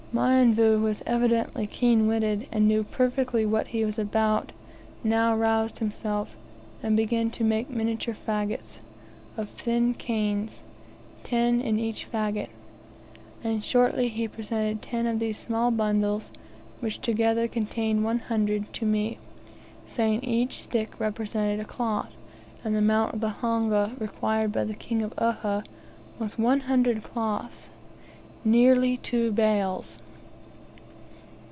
Mionvu, 0.13 0.77
who 0.81 0.93
evidently 1.07 1.65
was 1.67 1.73
keen 1.73 2.05
witted, 2.05 2.45
and 2.51 2.67
knew 2.67 2.83
perfectly 2.83 3.45
what 3.45 3.67
he 3.67 3.85
was 3.85 3.97
about, 3.97 4.51
now 5.05 5.33
roused 5.33 5.79
himself, 5.79 6.35
and 6.83 6.97
began 6.97 7.31
to 7.31 7.45
make 7.45 7.69
miniature 7.69 8.13
faggots 8.13 8.79
of 9.37 9.47
thin 9.47 9.93
canes, 9.93 10.63
ten 11.23 11.61
in 11.61 11.79
each 11.79 12.11
faggot, 12.11 12.49
and 13.41 13.63
shortly 13.63 14.09
he 14.09 14.27
presented 14.27 14.81
ten 14.81 15.07
of 15.07 15.19
these 15.19 15.37
small 15.39 15.71
bundles, 15.71 16.33
which 16.81 16.99
together 16.99 17.47
contained 17.47 18.03
one 18.03 18.19
hundred, 18.19 18.73
to 18.73 18.85
me, 18.85 19.17
saying 19.85 20.21
each 20.25 20.59
stick 20.61 20.99
represented 20.99 21.57
a 21.61 21.63
cloth, 21.63 22.11
and 22.65 22.75
the 22.75 22.79
amount 22.79 23.13
of 23.13 23.21
the 23.21 23.35
"honga" 23.41 23.93
required 23.97 24.51
by 24.51 24.65
the 24.65 24.75
King 24.75 25.01
of 25.03 25.15
Uhha 25.15 25.63
was 26.19 26.37
ONE 26.37 26.59
HUNDRED 26.61 27.01
CLOTHS! 27.01 27.69
nearly 28.43 28.97
two 28.97 29.31
bales! 29.31 29.99